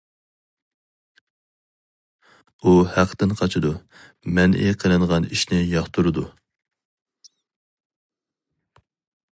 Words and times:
ئۇ, 2.65 2.73
ھەقتىن 2.95 3.35
قاچىدۇ, 3.41 3.73
مەنئى 4.39 4.73
قىلىنغان 4.85 5.29
ئىشنى 5.37 5.61
ياقتۇرىدۇ. 5.75 6.25